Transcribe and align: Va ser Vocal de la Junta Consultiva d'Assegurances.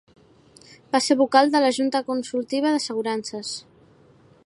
Va 0.95 1.01
ser 1.07 1.17
Vocal 1.19 1.53
de 1.57 1.63
la 1.65 1.71
Junta 1.79 2.03
Consultiva 2.09 2.75
d'Assegurances. 2.77 3.57